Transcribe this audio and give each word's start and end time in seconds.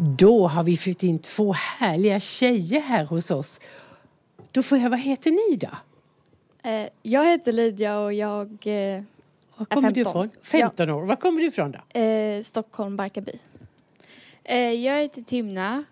Då 0.00 0.46
har 0.46 0.62
vi 0.64 0.76
fått 0.76 1.02
in 1.02 1.18
två 1.18 1.52
härliga 1.52 2.20
tjejer 2.20 2.80
här 2.80 3.04
hos 3.04 3.30
oss. 3.30 3.60
Då 4.52 4.62
får 4.62 4.78
jag, 4.78 4.90
vad 4.90 5.00
heter 5.00 5.30
ni 5.30 5.56
då? 5.56 5.70
Eh, 6.70 6.88
jag 7.02 7.26
heter 7.30 7.52
Lydia 7.52 7.98
och 7.98 8.12
jag 8.12 8.48
eh, 8.64 9.02
Var 9.56 9.66
kommer 9.66 9.90
du 9.90 10.04
15. 10.04 10.26
ifrån? 10.26 10.30
15 10.42 10.90
år. 10.90 11.02
Var 11.04 11.16
kommer 11.16 11.40
du 11.40 11.46
ifrån 11.46 11.72
då? 11.92 12.00
eh, 12.00 12.42
Stockholm, 12.42 12.96
Barkarby. 12.96 13.32
Eh, 14.44 14.58
jag 14.58 15.00
heter 15.02 15.22
Timna 15.22 15.84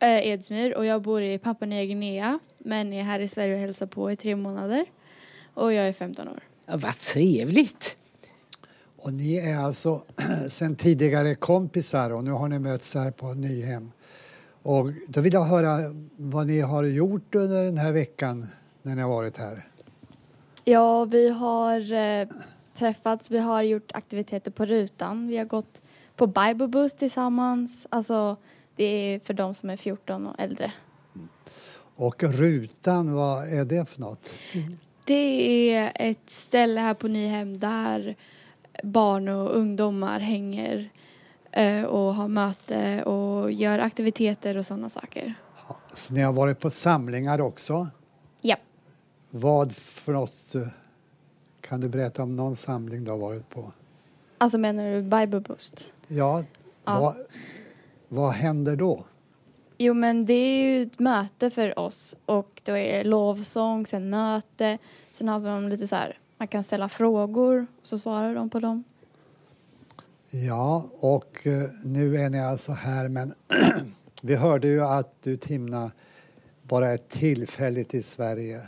Edsmyr 0.00 0.72
och 0.72 0.86
jag 0.86 1.02
bor 1.02 1.22
i 1.22 1.38
Papua 1.38 1.66
Nya 1.66 1.84
Guinea 1.84 2.38
men 2.58 2.92
är 2.92 3.02
här 3.02 3.20
i 3.20 3.28
Sverige 3.28 3.54
och 3.54 3.60
hälsar 3.60 3.86
på 3.86 4.12
i 4.12 4.16
tre 4.16 4.36
månader. 4.36 4.84
Och 5.54 5.72
jag 5.72 5.88
är 5.88 5.92
15 5.92 6.28
år. 6.28 6.40
Ja, 6.66 6.76
vad 6.76 6.98
trevligt. 6.98 7.96
Och 9.02 9.12
ni 9.12 9.36
är 9.36 9.58
alltså 9.58 10.02
sen 10.50 10.76
tidigare 10.76 11.34
kompisar 11.34 12.10
och 12.10 12.24
nu 12.24 12.30
har 12.30 12.48
ni 12.48 12.58
mötts 12.58 12.94
här 12.94 13.10
på 13.10 13.26
Nyhem. 13.26 13.92
Och 14.62 14.90
då 15.08 15.20
vill 15.20 15.32
jag 15.32 15.44
höra 15.44 15.78
vad 16.16 16.46
ni 16.46 16.60
har 16.60 16.84
gjort 16.84 17.34
under 17.34 17.64
den 17.64 17.78
här 17.78 17.92
veckan 17.92 18.46
när 18.82 18.94
ni 18.94 19.02
har 19.02 19.08
varit 19.08 19.38
här. 19.38 19.66
Ja, 20.64 21.04
vi 21.04 21.28
har 21.28 21.92
eh, 21.92 22.28
träffats, 22.74 23.30
vi 23.30 23.38
har 23.38 23.62
gjort 23.62 23.92
aktiviteter 23.94 24.50
på 24.50 24.66
rutan. 24.66 25.26
Vi 25.26 25.36
har 25.36 25.44
gått 25.44 25.82
på 26.16 26.26
Bible 26.26 26.68
Boost 26.68 26.98
tillsammans. 26.98 27.86
Alltså, 27.90 28.36
det 28.76 28.84
är 28.84 29.20
för 29.20 29.34
de 29.34 29.54
som 29.54 29.70
är 29.70 29.76
14 29.76 30.26
och 30.26 30.40
äldre. 30.40 30.72
Och 31.96 32.22
rutan, 32.22 33.14
vad 33.14 33.52
är 33.52 33.64
det 33.64 33.88
för 33.88 34.00
något? 34.00 34.34
Det 35.04 35.70
är 35.72 35.92
ett 35.94 36.30
ställe 36.30 36.80
här 36.80 36.94
på 36.94 37.08
Nyhem 37.08 37.56
där 37.56 38.16
barn 38.82 39.28
och 39.28 39.56
ungdomar 39.56 40.20
hänger 40.20 40.90
eh, 41.52 41.82
och 41.84 42.14
har 42.14 42.28
möte 42.28 43.02
och 43.02 43.52
gör 43.52 43.78
aktiviteter 43.78 44.56
och 44.56 44.66
sådana 44.66 44.88
saker. 44.88 45.34
Så 45.94 46.12
ni 46.14 46.20
har 46.20 46.32
varit 46.32 46.60
på 46.60 46.70
samlingar 46.70 47.40
också. 47.40 47.88
Ja. 48.40 48.56
Vad 49.30 49.72
för 49.76 50.12
något? 50.12 50.54
eh, 50.54 50.66
Kan 51.60 51.80
du 51.80 51.88
berätta 51.88 52.22
om 52.22 52.36
någon 52.36 52.56
samling 52.56 53.04
du 53.04 53.10
har 53.10 53.18
varit 53.18 53.48
på? 53.50 53.72
Alltså 54.38 54.58
menar 54.58 54.90
du 54.92 55.02
Bible 55.02 55.40
Boost? 55.40 55.92
Ja, 56.08 56.44
Ja. 56.84 57.00
Vad, 57.00 57.14
vad 58.08 58.32
händer 58.32 58.76
då? 58.76 59.04
Jo, 59.78 59.94
men 59.94 60.26
det 60.26 60.32
är 60.34 60.62
ju 60.62 60.82
ett 60.82 60.98
möte 60.98 61.50
för 61.50 61.78
oss 61.78 62.16
och 62.26 62.60
då 62.64 62.76
är 62.76 62.92
det 62.98 63.04
lovsång, 63.04 63.86
sen 63.86 64.10
möte. 64.10 64.78
Sen 65.12 65.28
har 65.28 65.40
vi 65.60 65.70
lite 65.70 65.86
så 65.88 65.96
här, 65.96 66.18
man 66.40 66.48
kan 66.48 66.64
ställa 66.64 66.88
frågor 66.88 67.66
och 67.80 67.86
så 67.86 67.98
svarar 67.98 68.34
de 68.34 68.50
på 68.50 68.60
dem. 68.60 68.84
Ja, 70.30 70.90
och 71.00 71.46
eh, 71.46 71.70
nu 71.84 72.16
är 72.16 72.30
ni 72.30 72.40
alltså 72.40 72.72
här, 72.72 73.08
men 73.08 73.34
vi 74.22 74.34
hörde 74.34 74.68
ju 74.68 74.84
att 74.84 75.22
du 75.22 75.36
Timna 75.36 75.90
bara 76.62 76.88
är 76.88 76.96
tillfälligt 76.96 77.94
i 77.94 78.02
Sverige. 78.02 78.60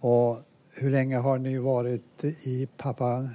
Och 0.00 0.38
hur 0.74 0.90
länge 0.90 1.16
har 1.16 1.38
ni 1.38 1.58
varit 1.58 2.24
i 2.24 2.68
Papua 2.76 3.28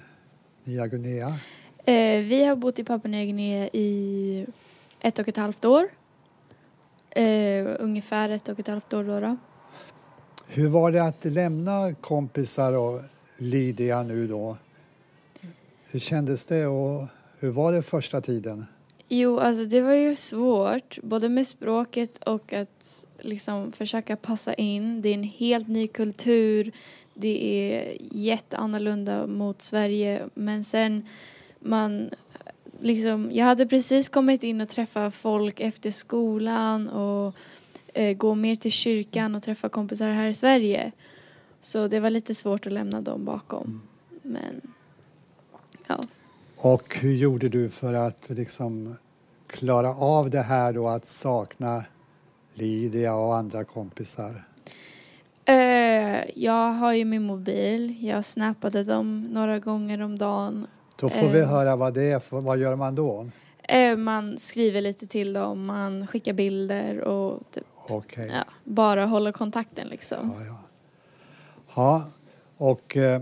Nya 0.63 0.87
Guinea? 0.87 1.39
Eh, 1.85 2.21
vi 2.21 2.45
har 2.45 2.55
bott 2.55 2.79
i 2.79 2.83
Papua 2.83 3.11
Nya 3.11 3.23
Guinea 3.23 3.67
i 3.73 4.47
ett 4.99 5.19
och 5.19 5.27
ett 5.27 5.37
halvt 5.37 5.65
år. 5.65 5.87
Eh, 7.09 7.67
ungefär 7.79 8.29
ett 8.29 8.49
och 8.49 8.59
ett 8.59 8.67
halvt 8.67 8.93
år 8.93 9.03
då. 9.03 9.19
då. 9.19 9.37
Hur 10.47 10.67
var 10.67 10.91
det 10.91 11.03
att 11.03 11.25
lämna 11.25 11.93
kompisar 11.93 12.77
och 12.77 13.01
Lydia 13.37 14.03
nu 14.03 14.27
då? 14.27 14.57
Hur 15.89 15.99
kändes 15.99 16.45
det 16.45 16.65
och 16.67 17.07
hur 17.39 17.49
var 17.49 17.71
det 17.71 17.81
första 17.81 18.21
tiden? 18.21 18.65
Jo, 19.07 19.39
alltså 19.39 19.65
det 19.65 19.81
var 19.81 19.93
ju 19.93 20.15
svårt, 20.15 20.99
både 21.03 21.29
med 21.29 21.47
språket 21.47 22.17
och 22.17 22.53
att 22.53 23.07
liksom 23.19 23.71
försöka 23.71 24.15
passa 24.15 24.53
in. 24.53 25.01
Det 25.01 25.09
är 25.09 25.13
en 25.13 25.23
helt 25.23 25.67
ny 25.67 25.87
kultur, 25.87 26.71
det 27.13 27.43
är 27.45 27.97
jätteannorlunda 27.99 29.27
mot 29.27 29.61
Sverige, 29.61 30.29
men 30.33 30.63
sen 30.63 31.07
man 31.59 32.09
liksom, 32.79 33.29
jag 33.31 33.45
hade 33.45 33.67
precis 33.67 34.09
kommit 34.09 34.43
in 34.43 34.61
och 34.61 34.69
träffat 34.69 35.15
folk 35.15 35.59
efter 35.59 35.91
skolan 35.91 36.89
och 36.89 37.35
eh, 37.93 38.17
gå 38.17 38.35
mer 38.35 38.55
till 38.55 38.71
kyrkan 38.71 39.35
och 39.35 39.43
träffa 39.43 39.69
kompisar 39.69 40.09
här 40.09 40.27
i 40.27 40.33
Sverige. 40.33 40.91
Så 41.61 41.87
det 41.87 41.99
var 41.99 42.09
lite 42.09 42.35
svårt 42.35 42.67
att 42.67 42.73
lämna 42.73 43.01
dem 43.01 43.25
bakom. 43.25 43.81
Men 44.21 44.61
ja. 45.87 46.03
Och 46.57 46.95
hur 46.95 47.13
gjorde 47.13 47.49
du 47.49 47.69
för 47.69 47.93
att 47.93 48.29
liksom 48.29 48.95
klara 49.47 49.95
av 49.95 50.29
det 50.29 50.41
här 50.41 50.73
då 50.73 50.87
att 50.87 51.07
sakna 51.07 51.83
Lydia 52.53 53.15
och 53.15 53.35
andra 53.35 53.63
kompisar? 53.63 54.43
Eh, 55.45 56.39
jag 56.39 56.71
har 56.73 56.93
ju 56.93 57.05
min 57.05 57.23
mobil. 57.23 58.05
Jag 58.05 58.25
snappade 58.25 58.83
dem 58.83 59.21
några 59.31 59.59
gånger 59.59 60.01
om 60.01 60.17
dagen. 60.17 60.67
Då 60.99 61.09
får 61.09 61.27
vi 61.27 61.39
Eh. 61.39 61.49
höra 61.49 61.75
vad 61.75 61.93
det 61.93 62.03
är, 62.11 62.19
för, 62.19 62.41
vad 62.41 62.57
gör 62.57 62.75
man 62.75 62.95
då? 62.95 63.27
Eh, 63.63 63.97
man 63.97 64.37
skriver 64.37 64.81
lite 64.81 65.07
till 65.07 65.33
dem, 65.33 65.65
man 65.65 66.07
skickar 66.07 66.33
bilder 66.33 66.99
och 66.99 67.43
typ, 67.51 67.63
Okej. 67.87 68.31
ja, 68.33 68.43
bara 68.63 69.05
håller 69.05 69.31
kontakten 69.31 69.87
liksom. 69.87 70.33
Ja, 70.39 70.45
ja 70.45 70.59
ja, 71.77 72.03
och 72.57 72.97
eh, 72.97 73.21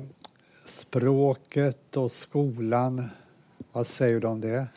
språket 0.66 1.98
och 1.98 2.12
skolan, 2.12 3.02
vad 3.72 3.88
säger 3.88 4.20
du 4.20 4.28
om 4.28 4.42
det? 4.42 4.68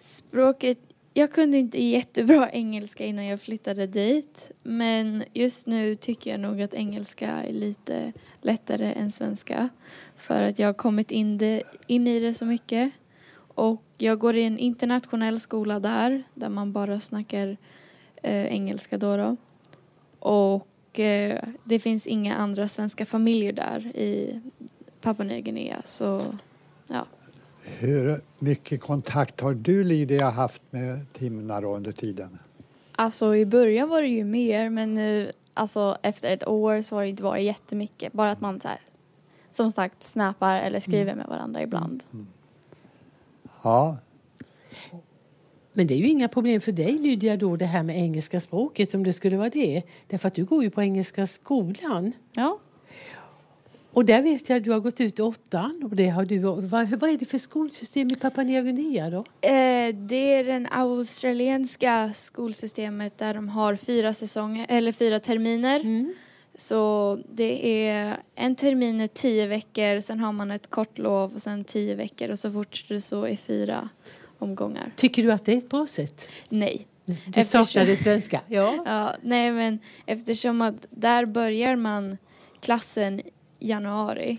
Språket, 0.00 0.78
jag 1.14 1.32
kunde 1.32 1.58
inte 1.58 1.82
jättebra 1.82 2.50
engelska 2.52 3.04
innan 3.06 3.26
jag 3.26 3.40
flyttade 3.40 3.86
dit. 3.86 4.50
Men 4.62 5.24
just 5.32 5.66
nu 5.66 5.94
tycker 5.94 6.30
jag 6.30 6.40
nog 6.40 6.62
att 6.62 6.74
engelska 6.74 7.28
är 7.28 7.52
lite 7.52 8.12
lättare 8.40 8.92
än 8.92 9.10
svenska. 9.10 9.68
För 10.16 10.42
att 10.42 10.58
jag 10.58 10.68
har 10.68 10.74
kommit 10.74 11.10
in, 11.10 11.38
det, 11.38 11.62
in 11.86 12.06
i 12.06 12.20
det 12.20 12.34
så 12.34 12.44
mycket. 12.44 12.92
Och 13.36 13.82
jag 13.98 14.18
går 14.18 14.36
i 14.36 14.44
en 14.44 14.58
internationell 14.58 15.40
skola 15.40 15.80
där, 15.80 16.22
där 16.34 16.48
man 16.48 16.72
bara 16.72 17.00
snackar 17.00 17.56
eh, 18.22 18.46
engelska 18.46 18.98
då. 18.98 19.16
då. 19.16 19.36
Och 20.18 20.68
eh, 21.00 21.38
det 21.64 21.78
finns 21.78 22.06
inga 22.06 22.36
andra 22.36 22.68
svenska 22.68 23.06
familjer 23.06 23.52
där 23.52 23.96
i 23.96 24.40
Papua 25.00 25.26
Nya 25.26 25.40
Guinea. 25.40 25.82
Så 25.84 26.22
ja. 26.86 27.06
Hur 27.64 28.20
mycket 28.38 28.80
kontakt 28.80 29.40
har 29.40 29.54
du 29.54 29.84
Lydia 29.84 30.30
haft 30.30 30.62
med 30.70 31.12
Timna 31.12 31.60
då 31.60 31.76
under 31.76 31.92
tiden? 31.92 32.38
Alltså 32.92 33.36
i 33.36 33.46
början 33.46 33.88
var 33.88 34.02
det 34.02 34.08
ju 34.08 34.24
mer 34.24 34.70
men 34.70 34.94
nu, 34.94 35.32
alltså 35.54 35.98
efter 36.02 36.34
ett 36.34 36.48
år 36.48 36.82
så 36.82 36.94
har 36.94 37.02
det 37.02 37.08
inte 37.08 37.22
varit 37.22 37.44
jättemycket. 37.44 38.12
Bara 38.12 38.30
att 38.30 38.40
man 38.40 38.60
så 38.60 38.68
här, 38.68 38.80
som 39.50 39.70
sagt 39.70 40.04
snappar 40.04 40.56
eller 40.56 40.80
skriver 40.80 41.14
med 41.14 41.26
varandra 41.26 41.62
ibland. 41.62 42.02
Ja, 43.62 43.96
Men 45.76 45.86
det 45.86 45.94
är 45.94 45.98
ju 45.98 46.08
inga 46.08 46.28
problem 46.28 46.60
för 46.60 46.72
dig 46.72 46.92
Lydia 46.92 47.36
då 47.36 47.56
det 47.56 47.64
här 47.64 47.82
med 47.82 47.96
engelska 47.96 48.40
språket 48.40 48.94
om 48.94 49.04
det 49.04 49.12
skulle 49.12 49.36
vara 49.36 49.50
det. 49.50 49.82
Därför 50.08 50.28
att 50.28 50.34
du 50.34 50.44
går 50.44 50.62
ju 50.62 50.70
på 50.70 50.82
engelska 50.82 51.26
skolan. 51.26 52.12
Ja. 52.32 52.58
Och 53.92 54.04
där 54.04 54.22
vet 54.22 54.48
jag 54.48 54.56
att 54.56 54.64
du 54.64 54.70
har 54.70 54.80
gått 54.80 55.00
ut 55.00 55.20
åttan. 55.20 55.82
Och 55.84 55.96
det 55.96 56.08
har 56.08 56.24
du, 56.24 56.38
vad, 56.38 56.64
vad 56.64 57.10
är 57.10 57.18
det 57.18 57.24
för 57.24 57.38
skolsystem 57.38 58.08
i 58.08 58.16
Papua 58.16 58.44
Nya 58.44 58.62
Guinea 58.62 59.10
då? 59.10 59.18
Eh, 59.18 59.94
det 59.94 60.34
är 60.34 60.44
det 60.44 60.68
australienska 60.70 62.12
skolsystemet 62.14 63.18
där 63.18 63.34
de 63.34 63.48
har 63.48 63.76
fyra 63.76 64.14
säsonger, 64.14 64.66
eller 64.68 64.92
fyra 64.92 65.20
terminer. 65.20 65.80
Mm. 65.80 66.14
Så 66.54 67.18
det 67.32 67.86
är 67.86 68.16
en 68.34 68.54
termin 68.54 69.00
är 69.00 69.06
tio 69.06 69.46
veckor, 69.46 70.00
sen 70.00 70.20
har 70.20 70.32
man 70.32 70.50
ett 70.50 70.70
kort 70.70 70.98
lov 70.98 71.34
och 71.34 71.42
sen 71.42 71.64
tio 71.64 71.94
veckor 71.94 72.28
och 72.28 72.38
så 72.38 72.50
fortsätter 72.50 72.94
det 72.94 73.00
så 73.00 73.28
i 73.28 73.36
fyra 73.36 73.88
omgångar. 74.44 74.92
Tycker 74.96 75.22
du 75.22 75.32
att 75.32 75.44
det 75.44 75.52
är 75.52 75.56
ett 75.58 75.68
bra 75.68 75.86
sätt? 75.86 76.28
Nej. 76.48 76.86
Du 77.06 77.14
Eftersom- 77.40 77.84
det 77.84 77.96
svenska? 77.96 78.40
Ja. 78.48 78.82
Ja, 78.86 79.14
nej 79.22 79.50
men 79.52 79.78
eftersom 80.06 80.62
att 80.62 80.86
där 80.90 81.26
börjar 81.26 81.76
man 81.76 82.18
klassen 82.60 83.22
januari 83.58 84.38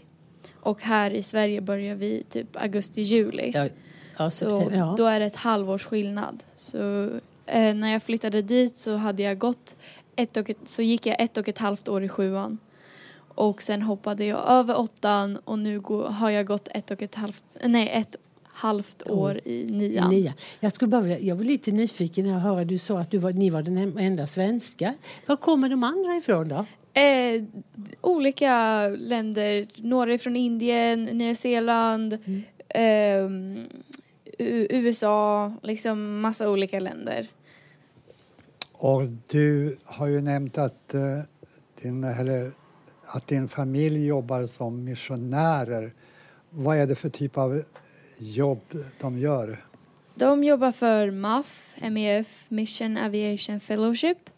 och 0.59 0.81
här 0.81 1.11
i 1.11 1.23
Sverige 1.23 1.61
börjar 1.61 1.95
vi 1.95 2.23
typ 2.29 2.55
augusti-juli. 2.55 3.51
ja. 3.55 3.67
ja, 4.17 4.29
Så 4.29 4.69
ja. 4.73 4.95
då 4.97 5.05
är 5.05 5.19
det 5.19 5.25
ett 5.25 5.35
halvårs 5.35 5.85
skillnad. 5.85 6.43
Så 6.55 7.09
eh, 7.45 7.73
när 7.75 7.91
jag 7.93 8.03
flyttade 8.03 8.41
dit 8.41 8.77
så 8.77 8.95
hade 8.95 9.23
jag 9.23 9.37
gått 9.37 9.75
ett 10.15 10.37
och 10.37 10.49
ett, 10.49 10.57
så 10.65 10.81
gick 10.81 11.05
jag 11.05 11.15
ett 11.21 11.37
och 11.37 11.47
ett 11.49 11.57
halvt 11.57 11.87
år 11.87 12.03
i 12.03 12.09
sjuan. 12.09 12.57
Och 13.37 13.61
sen 13.61 13.81
hoppade 13.81 14.25
jag 14.25 14.49
över 14.49 14.79
åttan 14.79 15.37
och 15.45 15.59
nu 15.59 15.79
går, 15.79 16.03
har 16.07 16.29
jag 16.29 16.45
gått 16.45 16.67
ett 16.71 16.91
och 16.91 17.01
ett 17.01 17.15
halvt, 17.15 17.43
nej 17.63 17.89
ett 17.93 18.15
halvt 18.55 19.09
år 19.09 19.39
i 19.45 19.61
I 19.61 19.65
nian. 19.71 20.09
nia. 20.09 20.33
Jag, 20.59 20.73
skulle 20.73 20.89
bara, 20.89 21.01
vilja- 21.01 21.19
jag 21.19 21.35
var 21.35 21.43
lite 21.43 21.71
nyfiken 21.71 22.25
när 22.25 22.31
jag 22.33 22.39
hörde 22.39 22.65
du 22.65 22.77
sa 22.77 22.99
att 22.99 23.11
du 23.11 23.17
var, 23.17 23.31
ni 23.31 23.49
var 23.49 23.61
den 23.61 23.97
enda 23.97 24.27
svenska. 24.27 24.93
Var 25.25 25.35
kommer 25.35 25.69
de 25.69 25.83
andra 25.83 26.15
ifrån 26.15 26.47
då? 26.49 26.65
Eh, 27.01 27.43
olika 28.01 28.87
länder, 28.87 29.67
några 29.75 30.17
från 30.17 30.35
Indien, 30.35 31.03
Nya 31.03 31.35
Zeeland, 31.35 32.17
ehm, 32.69 33.65
U- 34.37 34.67
USA, 34.69 35.53
liksom 35.63 36.19
massa 36.21 36.49
olika 36.49 36.79
länder. 36.79 37.27
Och 38.71 39.01
du 39.27 39.77
har 39.83 40.07
ju 40.07 40.21
nämnt 40.21 40.57
att, 40.57 40.93
eh, 40.93 41.01
din, 41.81 42.03
eller, 42.03 42.51
att 43.05 43.27
din 43.27 43.47
familj 43.47 44.05
jobbar 44.05 44.45
som 44.45 44.83
missionärer. 44.83 45.93
Vad 46.49 46.77
är 46.77 46.87
det 46.87 46.95
för 46.95 47.09
typ 47.09 47.37
av 47.37 47.61
jobb 48.17 48.61
de 49.01 49.17
gör? 49.17 49.65
De 50.15 50.43
jobbar 50.43 50.71
för 50.71 51.11
MAF, 51.11 51.75
MEF, 51.81 52.45
Mission 52.47 52.97
Aviation 52.97 53.59
Fellowship, 53.59 54.29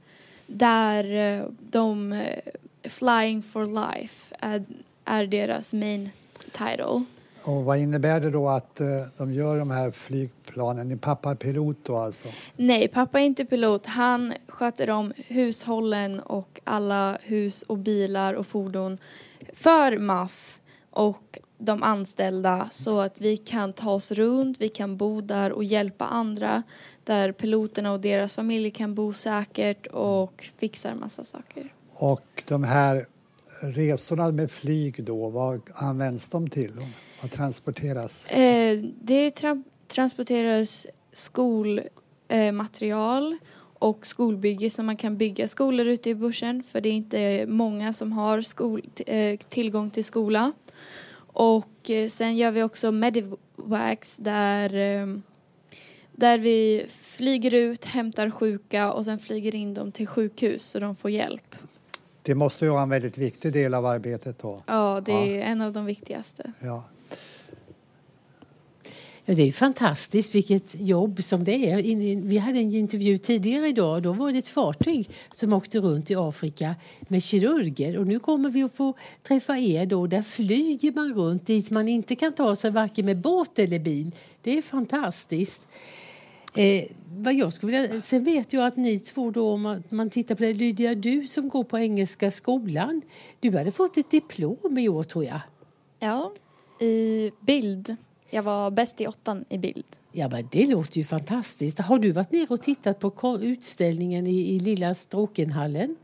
där 0.48 1.14
eh, 1.14 1.46
de 1.60 2.14
eh, 2.14 2.40
Flying 2.84 3.44
for 3.44 3.66
Life 3.66 4.36
är, 4.40 4.66
är 5.06 5.28
deras 5.28 5.74
main 5.74 6.10
title. 6.52 7.04
Och 7.44 7.66
vad 7.66 7.78
innebär 7.78 8.20
det 8.20 8.30
då 8.30 8.50
att 8.50 8.80
eh, 8.80 8.88
de 9.18 9.34
gör 9.34 9.60
de 9.60 9.72
här 9.72 9.92
flygplanen? 9.92 10.90
Din 10.90 11.00
pappa 11.00 11.32
är 11.32 11.36
pilot 11.36 11.78
då 11.84 11.98
alltså? 11.98 12.28
Nej, 12.56 12.88
pappa 12.88 13.20
är 13.20 13.24
inte 13.24 13.46
pilot. 13.46 13.86
Han 13.86 14.34
sköter 14.48 14.90
om 14.90 15.14
hushållen 15.16 16.20
och 16.20 16.60
alla 16.64 17.18
hus 17.22 17.62
och 17.62 17.78
bilar 17.78 18.34
och 18.34 18.48
fordon 18.48 18.98
för 19.54 19.98
MAF 19.98 20.60
och 20.90 21.40
de 21.58 21.84
anställda 21.84 22.68
så 22.72 23.00
att 23.00 23.22
vi 23.22 23.38
kan 23.38 23.74
ta 23.74 23.92
oss 23.92 24.12
runt, 24.12 24.62
vi 24.62 24.70
kan 24.70 24.98
bo 24.98 25.22
där 25.22 25.52
och 25.52 25.64
hjälpa 25.64 26.06
andra 26.06 26.64
där 27.04 27.32
piloterna 27.32 27.92
och 27.92 28.00
deras 28.00 28.34
familjer 28.34 28.70
kan 28.70 28.96
bo 28.96 29.14
säkert 29.14 29.88
och 29.88 30.50
fixar 30.58 30.96
massa 30.96 31.24
saker. 31.24 31.74
Och 31.94 32.44
de 32.48 32.64
här 32.64 33.06
resorna 33.60 34.32
med 34.32 34.52
flyg 34.52 35.04
då, 35.04 35.30
vad 35.30 35.62
används 35.74 36.30
de 36.30 36.50
till? 36.50 36.72
Vad 37.22 37.32
transporteras? 37.32 38.28
Eh, 38.28 38.80
det 39.02 39.32
tra 39.32 39.64
transporteras 39.88 40.88
skolmaterial 41.12 43.32
eh, 43.32 43.38
och 43.80 44.08
skolbygge 44.08 44.70
så 44.70 44.84
man 44.84 44.98
kan 44.98 45.18
bygga 45.18 45.48
skolor 45.48 45.86
ute 45.86 46.10
i 46.10 46.16
bushen 46.16 46.64
för 46.64 46.82
det 46.82 46.90
är 46.90 46.94
inte 46.94 47.46
många 47.48 47.94
som 47.94 48.12
har 48.12 48.42
skol, 48.42 48.82
eh, 49.06 49.38
tillgång 49.38 49.90
till 49.90 50.06
skola. 50.06 50.52
Och 51.40 51.90
eh, 51.90 52.10
sen 52.10 52.38
gör 52.38 52.52
vi 52.52 52.64
också 52.64 52.92
medivacs 52.92 54.18
där, 54.18 54.76
eh, 54.76 55.08
där 56.12 56.38
vi 56.38 56.86
flyger 56.90 57.54
ut, 57.54 57.86
hämtar 57.86 58.30
sjuka 58.32 58.92
och 58.92 59.06
sen 59.06 59.20
flyger 59.20 59.56
in 59.56 59.74
dem 59.74 59.92
till 59.92 60.08
sjukhus 60.08 60.64
så 60.64 60.80
de 60.80 60.96
får 60.96 61.12
hjälp. 61.12 61.56
Det 62.22 62.36
måste 62.36 62.66
ju 62.66 62.72
vara 62.72 62.82
en 62.82 62.90
väldigt 62.90 63.18
viktig 63.18 63.54
del 63.54 63.74
av 63.74 63.86
arbetet 63.86 64.40
då. 64.40 64.62
Ja, 64.66 65.02
det 65.06 65.12
är 65.12 65.42
en 65.42 65.62
av 65.62 65.74
de 65.74 65.86
viktigaste. 65.86 66.54
Ja. 66.62 66.84
Ja, 69.30 69.36
det 69.36 69.48
är 69.48 69.52
fantastiskt 69.52 70.36
vilket 70.36 70.76
jobb 70.80 71.24
som 71.24 71.44
det 71.44 71.70
är. 71.70 72.22
Vi 72.22 72.38
hade 72.38 72.60
en 72.60 72.76
intervju 72.76 73.18
tidigare 73.18 73.68
idag. 73.68 74.04
Då 74.04 74.14
var 74.14 74.32
det 74.32 74.38
ett 74.38 74.48
fartyg 74.48 75.10
som 75.32 75.54
åkte 75.54 75.80
runt 75.80 76.12
i 76.12 76.16
Afrika 76.16 76.76
med 77.02 77.24
kirurger. 77.24 77.98
Och 77.98 78.08
nu 78.08 78.20
kommer 78.20 78.50
vi 78.50 78.64
att 78.64 78.76
få 78.76 78.94
träffa 79.24 79.58
er 79.58 79.86
då. 79.86 80.08
Där 80.08 80.22
flyger 80.22 80.92
man 80.92 81.14
runt 81.14 81.46
dit 81.46 81.70
man 81.70 81.88
inte 81.88 82.16
kan 82.16 82.34
ta 82.34 82.56
sig 82.56 82.72
varken 82.72 83.06
med 83.06 83.18
båt 83.18 83.60
eller 83.60 83.80
bil. 83.80 84.12
Det 84.42 84.58
är 84.58 84.62
fantastiskt. 84.62 85.68
Eh, 86.56 86.84
vad 87.18 87.34
jag 87.34 87.54
skulle 87.54 87.82
vilja, 87.82 88.02
sen 88.02 88.24
vet 88.24 88.54
jag 88.54 88.68
att 88.68 88.78
ni 88.78 89.00
två 89.00 89.32
då, 89.32 89.52
om 89.52 89.84
man 89.90 90.10
tittar 90.10 90.36
på 90.36 90.44
det, 90.44 90.54
Lydia, 90.54 90.96
du 90.96 91.28
som 91.28 91.50
går 91.50 91.64
på 91.64 91.80
Engelska 91.80 92.32
skolan, 92.32 93.02
du 93.40 93.58
hade 93.58 93.72
fått 93.72 93.98
ett 93.98 94.12
diplom 94.12 94.78
i 94.78 94.90
år 94.90 95.04
tror 95.04 95.24
jag. 95.24 95.40
Ja, 96.00 96.32
i 96.80 97.32
bild. 97.42 97.96
Jag 98.30 98.44
var 98.44 98.72
bäst 98.72 99.02
i 99.02 99.08
åttan 99.08 99.46
i 99.50 99.58
bild. 99.58 99.86
Ja, 100.12 100.30
men 100.30 100.48
det 100.52 100.66
låter 100.66 100.98
ju 100.98 101.04
fantastiskt. 101.04 101.80
Har 101.80 102.00
du 102.00 102.12
varit 102.12 102.32
ner 102.32 102.52
och 102.52 102.62
tittat 102.62 103.00
på 103.00 103.40
utställningen 103.42 104.28
i, 104.28 104.56
i 104.56 104.60
lilla 104.60 104.94
Stråkenhallen? 104.94 105.96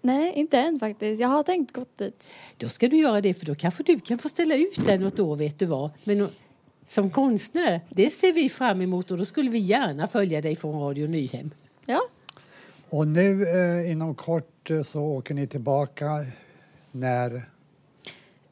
Nej, 0.00 0.32
inte 0.34 0.58
än 0.58 0.80
faktiskt. 0.80 1.20
Jag 1.20 1.28
har 1.28 1.42
tänkt 1.42 1.72
gått 1.72 1.98
dit. 1.98 2.34
Då 2.56 2.68
ska 2.68 2.88
du 2.88 2.96
göra 2.96 3.20
det 3.20 3.34
för 3.34 3.46
då 3.46 3.54
kanske 3.54 3.82
du 3.82 4.00
kan 4.00 4.18
få 4.18 4.28
ställa 4.28 4.54
ut 4.54 4.86
den 4.86 5.00
något 5.00 5.20
år, 5.20 5.36
vet 5.36 5.58
du 5.58 5.66
vad. 5.66 5.90
Men 6.04 6.28
som 6.86 7.10
konstnär, 7.10 7.80
det 7.88 8.10
ser 8.10 8.32
vi 8.32 8.48
fram 8.48 8.80
emot 8.80 9.10
och 9.10 9.18
då 9.18 9.24
skulle 9.24 9.50
vi 9.50 9.58
gärna 9.58 10.06
följa 10.06 10.40
dig 10.40 10.56
från 10.56 10.80
Radio 10.80 11.08
Nyhem. 11.08 11.50
Ja. 11.86 12.00
Och 12.88 13.08
nu 13.08 13.42
eh, 13.42 13.90
inom 13.92 14.14
kort 14.14 14.70
eh, 14.70 14.82
så 14.82 15.02
åker 15.02 15.34
ni 15.34 15.46
tillbaka 15.46 16.08
när? 16.90 17.42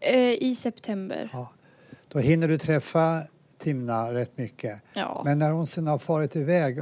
Eh, 0.01 0.43
I 0.43 0.55
september. 0.55 1.31
Ja. 1.33 1.53
Då 2.13 2.19
hinner 2.19 2.49
du 2.49 2.59
träffa 2.59 3.23
Timna 3.59 4.15
rätt 4.15 4.39
mycket. 4.39 4.83
Ja. 4.93 5.23
Men 5.25 5.39
när 5.39 5.51
hon 5.51 5.67
sen 5.67 5.87
har 5.87 5.99
farit 5.99 6.37
iväg, 6.37 6.79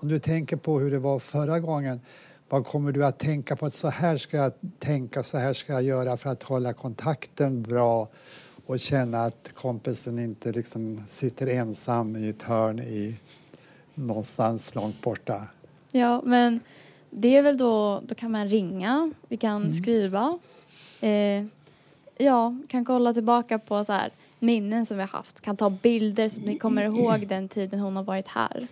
om 0.00 0.08
du 0.08 0.18
tänker 0.18 0.56
på 0.56 0.78
hur 0.78 0.90
det 0.90 0.98
var 0.98 1.18
förra 1.18 1.60
gången, 1.60 2.00
vad 2.48 2.66
kommer 2.66 2.92
du 2.92 3.04
att 3.04 3.18
tänka 3.18 3.56
på? 3.56 3.66
att 3.66 3.74
Så 3.74 3.88
här 3.88 4.16
ska 4.16 4.36
jag 4.36 4.52
tänka, 4.78 5.22
så 5.22 5.38
här 5.38 5.52
ska 5.54 5.72
jag 5.72 5.82
göra 5.82 6.16
för 6.16 6.30
att 6.30 6.42
hålla 6.42 6.72
kontakten 6.72 7.62
bra 7.62 8.08
och 8.66 8.80
känna 8.80 9.24
att 9.24 9.50
kompisen 9.54 10.18
inte 10.18 10.52
liksom 10.52 11.04
sitter 11.08 11.46
ensam 11.46 12.16
i 12.16 12.28
ett 12.28 12.42
hörn 12.42 12.78
i, 12.78 13.18
någonstans 13.94 14.74
långt 14.74 15.00
borta. 15.00 15.42
Ja, 15.90 16.22
men 16.24 16.60
det 17.10 17.36
är 17.36 17.42
väl 17.42 17.58
då, 17.58 18.02
då 18.06 18.14
kan 18.14 18.30
man 18.30 18.48
ringa, 18.48 19.12
vi 19.28 19.36
kan 19.36 19.62
mm. 19.62 19.74
skriva. 19.74 20.38
Eh, 21.00 21.44
ja, 22.16 22.56
kan 22.68 22.84
kolla 22.84 23.14
tillbaka 23.14 23.58
på 23.58 23.84
så 23.84 23.92
här 23.92 24.10
minnen 24.42 24.86
som 24.86 24.96
vi 24.96 25.02
har 25.02 25.08
haft, 25.08 25.40
kan 25.40 25.56
ta 25.56 25.70
bilder 25.70 26.28
så 26.28 26.40
att 26.40 26.46
ni 26.46 26.58
kommer 26.58 26.84
ihåg 26.84 27.26
den 27.26 27.48
tiden 27.48 27.80
hon 27.80 27.96
har 27.96 28.02
varit 28.02 28.28
här. 28.28 28.66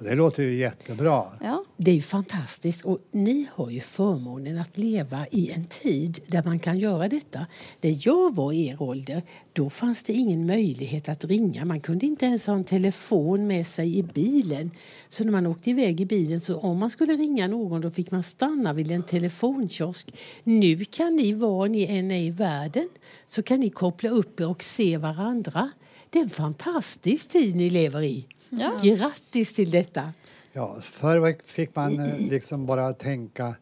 Det 0.00 0.14
låter 0.14 0.42
ju 0.42 0.58
jättebra. 0.58 1.24
Ja. 1.40 1.64
Det 1.76 1.90
är 1.90 2.00
fantastiskt. 2.00 2.84
Och 2.84 2.98
ni 3.10 3.46
har 3.54 3.70
ju 3.70 3.80
förmånen 3.80 4.58
att 4.58 4.78
leva 4.78 5.26
i 5.30 5.50
en 5.50 5.64
tid 5.64 6.20
där 6.26 6.42
man 6.44 6.58
kan 6.58 6.78
göra 6.78 7.08
detta. 7.08 7.46
När 7.80 7.96
jag 8.06 8.34
var 8.34 8.52
i 8.52 8.66
er 8.66 8.82
ålder, 8.82 9.22
då 9.52 9.70
fanns 9.70 10.02
det 10.02 10.12
ingen 10.12 10.46
möjlighet 10.46 11.08
att 11.08 11.24
ringa. 11.24 11.64
Man 11.64 11.80
kunde 11.80 12.06
inte 12.06 12.26
ens 12.26 12.46
ha 12.46 12.54
en 12.54 12.64
telefon 12.64 13.46
med 13.46 13.66
sig 13.66 13.98
i 13.98 14.02
bilen. 14.02 14.70
Så 15.08 15.24
när 15.24 15.32
man 15.32 15.46
åkte 15.46 15.70
iväg 15.70 16.00
i 16.00 16.06
bilen, 16.06 16.40
så 16.40 16.56
om 16.56 16.78
man 16.78 16.90
skulle 16.90 17.16
ringa 17.16 17.48
någon, 17.48 17.80
då 17.80 17.90
fick 17.90 18.10
man 18.10 18.22
stanna 18.22 18.72
vid 18.72 18.90
en 18.90 19.02
telefonkiosk. 19.02 20.14
Nu 20.44 20.84
kan 20.84 21.16
ni, 21.16 21.32
var 21.32 21.68
ni 21.68 21.84
än 21.84 22.10
är 22.10 22.22
i 22.22 22.30
världen, 22.30 22.88
så 23.26 23.42
kan 23.42 23.60
ni 23.60 23.70
koppla 23.70 24.10
upp 24.10 24.40
er 24.40 24.48
och 24.48 24.62
se 24.62 24.98
varandra. 24.98 25.70
Det 26.10 26.18
är 26.18 26.22
en 26.22 26.30
fantastisk 26.30 27.28
tid 27.28 27.56
ni 27.56 27.70
lever 27.70 28.02
i. 28.02 28.26
Ja. 28.58 28.78
Grattis 28.82 29.54
till 29.54 29.70
detta! 29.70 30.12
Ja, 30.52 30.76
förr 30.82 31.36
fick 31.44 31.76
man 31.76 32.00
eh, 32.00 32.18
liksom 32.18 32.66
bara 32.66 32.92
tänka 32.92 33.56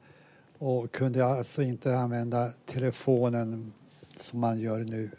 och 0.58 0.92
kunde 0.92 1.26
alltså 1.26 1.62
inte 1.62 1.96
använda 1.96 2.50
telefonen 2.66 3.72
som 4.16 4.40
man 4.40 4.60
gör 4.60 4.80
nu. 4.80 5.10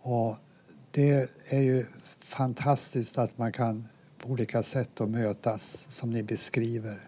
Och 0.00 0.36
det 0.90 1.30
är 1.48 1.60
ju 1.60 1.84
fantastiskt 2.18 3.18
att 3.18 3.38
man 3.38 3.52
kan 3.52 3.88
på 4.18 4.28
olika 4.28 4.62
sätt 4.62 5.00
att 5.00 5.10
mötas 5.10 5.86
som 5.88 6.10
ni 6.10 6.22
beskriver. 6.22 6.98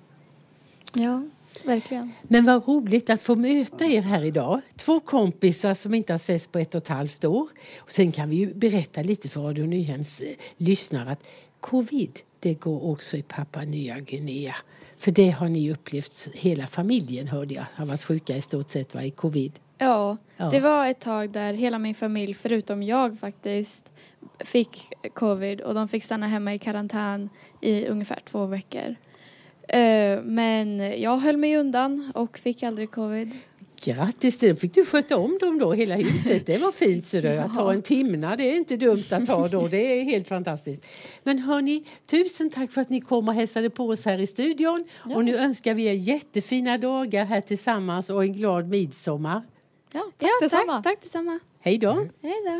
Ja, 0.95 1.23
verkligen. 1.65 2.12
Men 2.23 2.45
vad 2.45 2.69
roligt 2.69 3.11
att 3.11 3.23
få 3.23 3.37
möta 3.37 3.85
er 3.85 4.03
här 4.03 4.25
idag. 4.25 4.61
Två 4.77 5.00
kompisar 5.00 5.75
som 5.75 5.95
inte 5.95 6.12
har 6.12 6.19
setts 6.19 6.47
på 6.47 6.59
ett 6.59 6.75
och 6.75 6.83
ett 6.83 6.89
halvt 6.89 7.25
år. 7.25 7.49
Och 7.79 7.93
sen 7.93 8.12
kan 8.12 8.31
vi 8.31 8.37
ju 8.37 8.55
berätta 8.55 9.03
lite 9.03 9.29
för 9.29 9.41
Radio 9.41 9.67
Nyhems 9.67 10.21
eh, 10.21 10.35
lyssnare 10.57 11.11
att 11.11 11.23
Covid, 11.61 12.21
det 12.40 12.55
går 12.55 12.85
också 12.90 13.17
i 13.17 13.23
Papua 13.23 13.62
Nya 13.64 14.00
Guinea. 14.00 14.55
För 14.99 15.11
det 15.11 15.31
har 15.31 15.49
ni 15.49 15.73
upplevt, 15.73 16.31
hela 16.35 16.67
familjen 16.67 17.29
hörde 17.29 17.55
jag, 17.55 17.64
har 17.75 17.87
varit 17.87 18.02
sjuka 18.02 18.37
i 18.37 18.43
stort 18.43 18.71
sett 18.71 18.95
va, 18.95 19.02
i 19.02 19.11
covid. 19.11 19.52
Ja, 19.79 20.17
ja, 20.37 20.50
det 20.50 20.61
var 20.61 20.87
ett 20.87 21.00
tag 21.00 21.31
där 21.31 21.52
hela 21.52 21.79
min 21.79 21.95
familj, 21.95 22.35
förutom 22.35 22.83
jag 22.83 23.19
faktiskt, 23.19 23.90
fick 24.38 24.93
covid 25.14 25.61
och 25.61 25.75
de 25.75 25.88
fick 25.88 26.05
stanna 26.05 26.26
hemma 26.26 26.55
i 26.55 26.59
karantän 26.59 27.31
i 27.61 27.87
ungefär 27.87 28.21
två 28.25 28.47
veckor. 28.47 28.95
Eh, 29.69 30.23
men 30.23 31.00
jag 31.00 31.17
höll 31.17 31.37
mig 31.37 31.57
undan 31.57 32.12
och 32.14 32.38
fick 32.38 32.62
aldrig 32.62 32.90
covid. 32.90 33.31
Grattis 33.85 34.39
till 34.39 34.49
det. 34.49 34.57
fick 34.57 34.75
du 34.75 34.85
sköta 34.85 35.17
om 35.17 35.39
dem 35.41 35.59
då, 35.59 35.73
hela 35.73 35.95
huset. 35.95 36.47
Det 36.47 36.59
var 36.59 36.73
fint 36.73 37.05
så 37.05 37.21
det. 37.21 37.45
Att 37.45 37.55
ha 37.55 37.73
en 37.73 37.83
timna, 37.83 38.37
det 38.37 38.45
är 38.45 38.57
inte 38.57 38.77
dumt 38.77 39.05
att 39.11 39.29
ha 39.29 39.49
då. 39.49 39.69
Det 39.69 40.01
är 40.01 40.05
helt 40.05 40.29
fantastiskt. 40.29 40.87
Men 41.23 41.39
hörni, 41.39 41.85
tusen 42.07 42.51
tack 42.51 42.73
för 42.73 42.81
att 42.81 42.91
ni 42.91 43.01
kom 43.01 43.29
och 43.29 43.35
hälsade 43.35 43.71
på 43.71 43.89
oss 43.89 44.05
här 44.05 44.19
i 44.19 44.27
studion. 44.27 44.85
Ja. 45.09 45.17
Och 45.17 45.25
nu 45.25 45.37
önskar 45.37 45.75
vi 45.75 45.85
er 45.85 45.93
jättefina 45.93 46.79
dagar 46.79 47.25
här 47.25 47.41
tillsammans 47.41 48.11
och 48.11 48.25
en 48.25 48.33
glad 48.33 48.69
midsommar. 48.69 49.43
Ja, 49.93 50.01
tack 50.19 50.29
ja, 50.29 50.39
detsamma. 50.41 50.73
Tack, 50.73 50.85
tack 50.85 51.03
detsamma. 51.03 51.39
Hej 51.61 51.79
då. 51.79 52.07
Hej 52.23 52.35
då. 52.45 52.51